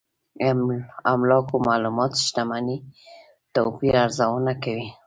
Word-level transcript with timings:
املاکو 1.11 1.55
معلومات 1.67 2.11
شتمنۍ 2.23 2.77
توپير 3.55 3.93
ارزونه 4.05 4.53
کوي. 4.63 4.85